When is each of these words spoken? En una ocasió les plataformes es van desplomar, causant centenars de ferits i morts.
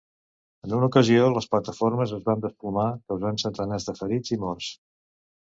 En 0.67 0.71
una 0.77 0.87
ocasió 0.91 1.27
les 1.33 1.47
plataformes 1.51 2.15
es 2.17 2.23
van 2.31 2.41
desplomar, 2.47 2.87
causant 3.13 3.39
centenars 3.45 3.87
de 3.91 3.97
ferits 4.03 4.35
i 4.39 4.41
morts. 4.47 4.73